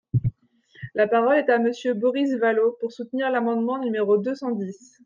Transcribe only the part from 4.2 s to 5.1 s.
cent dix.